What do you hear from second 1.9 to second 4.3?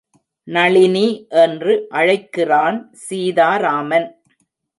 Azhaikkiran Sitharaman.